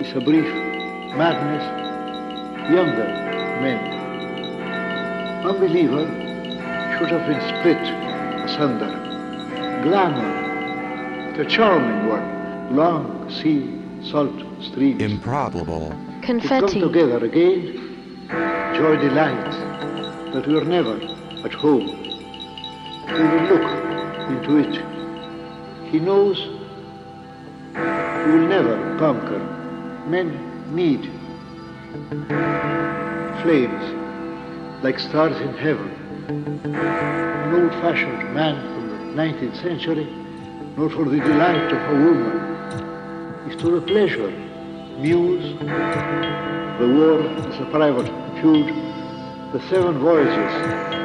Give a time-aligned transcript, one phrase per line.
[0.00, 0.46] is a brief
[1.14, 1.62] madness,
[2.72, 3.06] younger
[3.60, 3.80] men.
[5.44, 6.06] Unbeliever
[6.96, 7.76] should have been split
[8.44, 8.88] asunder.
[9.82, 13.78] Glamour, the charming one, long sea,
[14.10, 15.02] salt streams.
[15.02, 15.90] Improbable.
[16.22, 16.40] Confetti.
[16.40, 16.80] To come Confetti.
[16.80, 18.26] together again,
[18.74, 19.56] joy delights,
[20.32, 20.96] but we are never
[21.44, 21.86] at home.
[23.06, 23.66] We will look
[24.30, 25.90] into it.
[25.90, 26.38] He knows
[27.74, 29.59] we will never conquer.
[30.10, 31.02] Men need
[33.42, 35.88] flames like stars in heaven.
[36.64, 40.06] An old-fashioned man from the 19th century,
[40.76, 42.38] not for the delight of a woman,
[43.48, 44.32] is to the pleasure,
[44.98, 45.56] muse,
[46.80, 48.66] the war is a private feud,
[49.52, 50.54] the seven voyages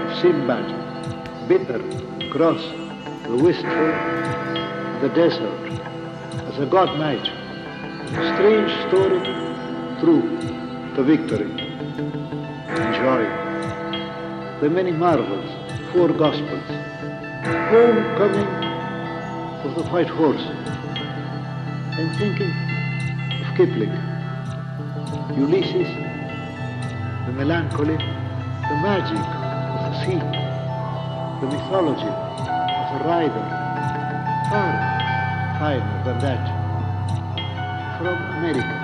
[0.02, 1.80] of Sinbad, bitter,
[2.32, 2.62] cross,
[3.28, 3.92] the wistful,
[5.02, 5.62] the desert,
[6.50, 7.35] as a god might.
[8.08, 9.20] Strange story,
[10.00, 10.22] true,
[10.96, 11.50] the victory.
[12.70, 13.24] Enjoy.
[14.62, 15.50] The many marvels,
[15.92, 16.64] four gospels.
[17.72, 18.48] Homecoming
[19.66, 20.42] of the white horse.
[21.98, 22.52] I'm thinking
[23.42, 23.96] of Kipling.
[25.38, 25.90] Ulysses,
[27.26, 30.20] the melancholy, the magic of the sea,
[31.42, 32.14] the mythology
[32.82, 33.46] of the rider,
[34.50, 34.96] far
[35.60, 36.65] finer than that,
[38.06, 38.78] from America,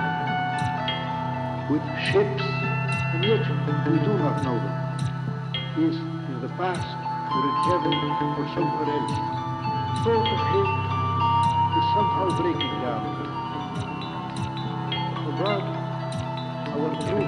[1.70, 2.42] with ships,
[3.14, 3.46] and yet
[3.86, 4.76] we do not know them.
[5.78, 6.82] Is in the past,
[7.30, 7.94] or in heaven,
[8.34, 9.14] or somewhere else.
[10.02, 10.68] Thought of him
[11.78, 13.06] is somehow breaking down.
[15.38, 15.62] God,
[16.74, 17.26] our true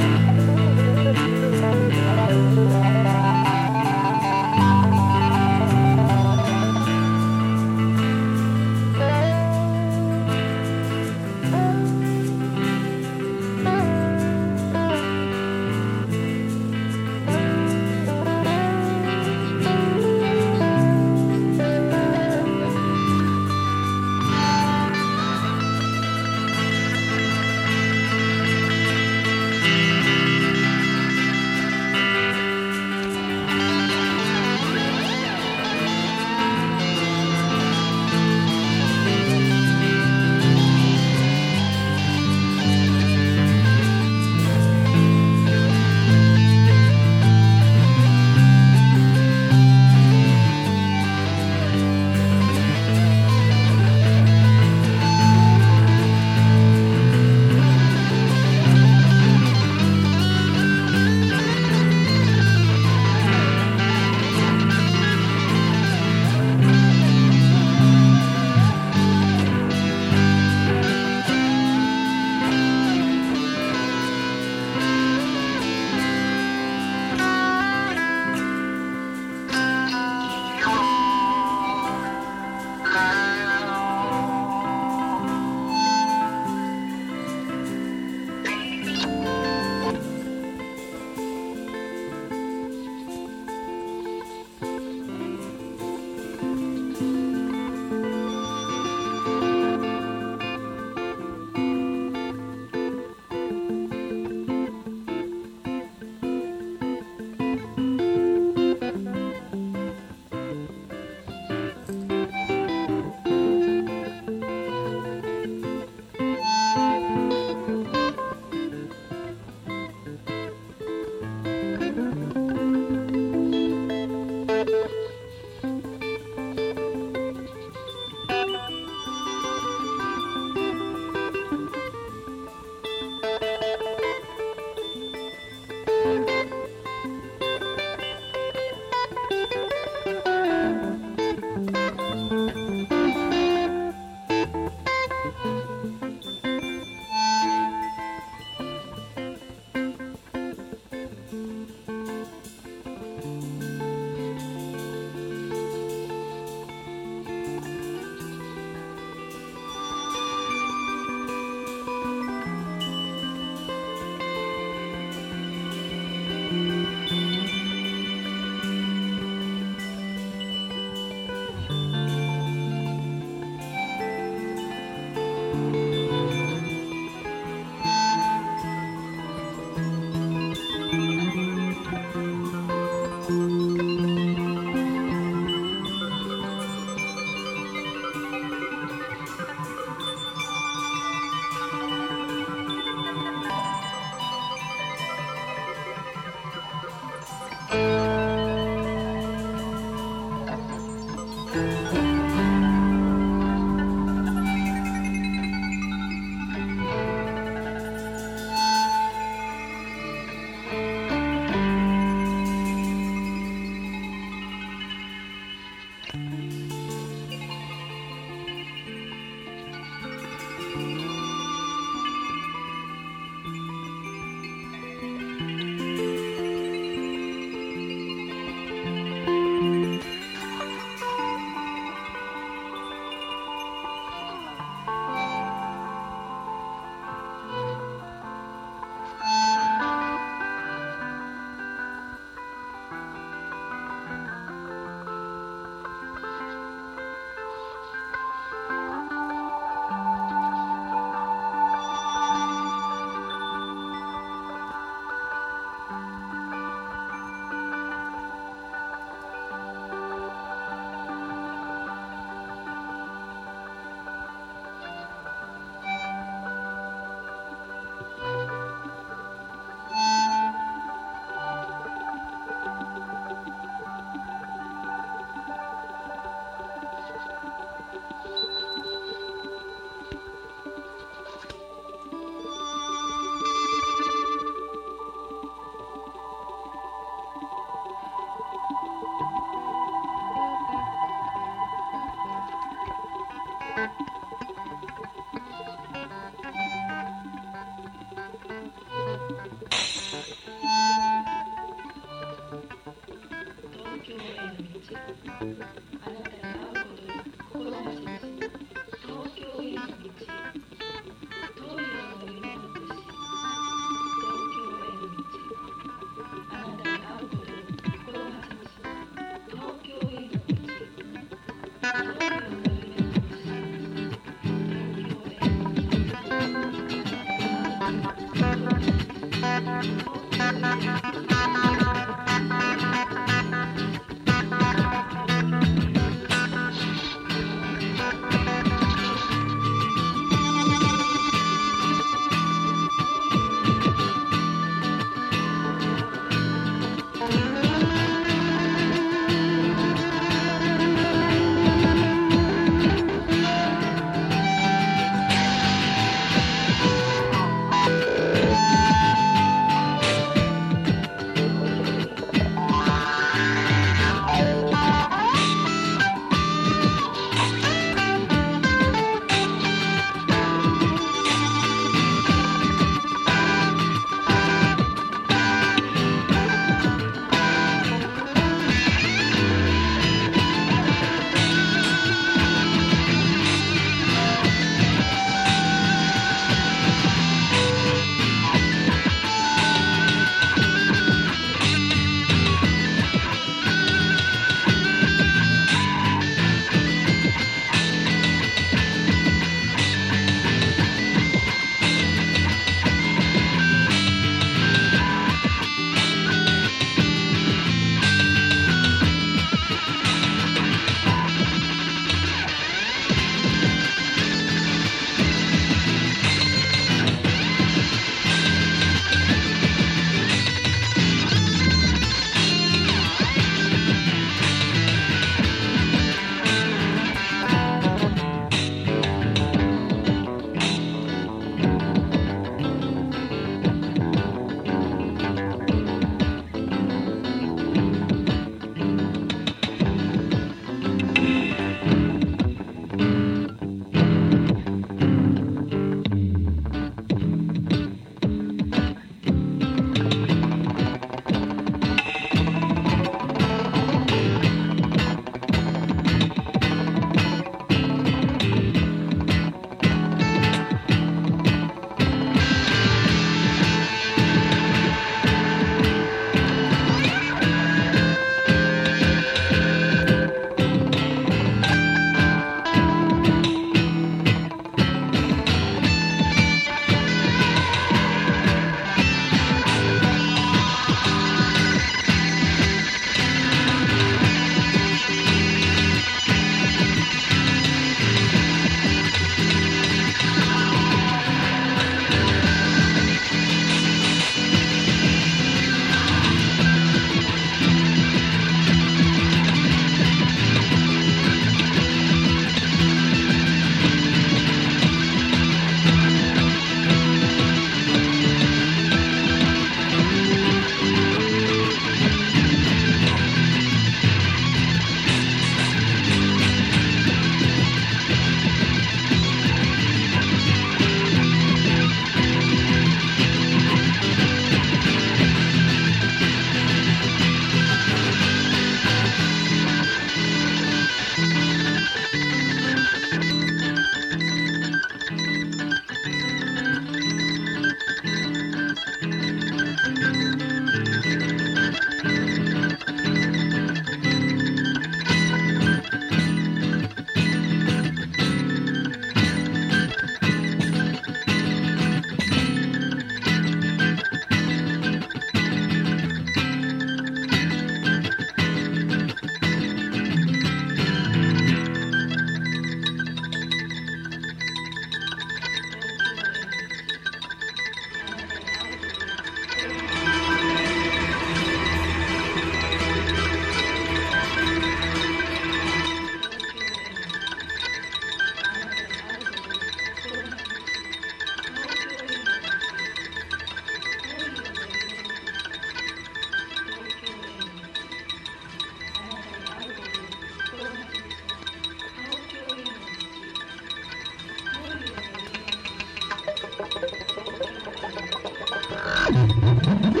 [599.13, 600.00] Oh, my God.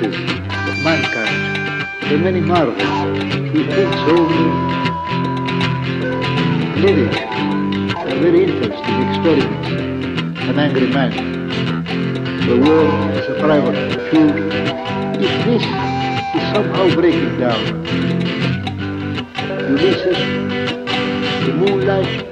[0.00, 2.80] Voices of mankind, the many marvels,
[3.52, 4.50] he thinks only
[6.80, 10.38] living a very interesting experiment.
[10.48, 11.12] An angry man.
[12.46, 14.36] The world is a private feud.
[15.22, 17.84] If this is somehow breaking down,
[19.68, 20.18] Ulysses,
[21.46, 22.26] the moonlight,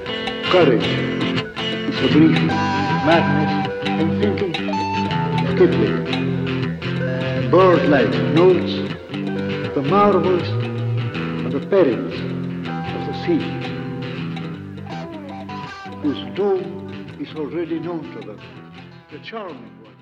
[0.51, 2.37] courage, is a brief
[3.05, 3.68] madness
[7.79, 8.11] Kipling.
[8.11, 13.43] Bird-like notes, the marvels and the perils of the sea
[16.01, 18.39] whose doom is already known to them,
[19.11, 19.95] the charming one.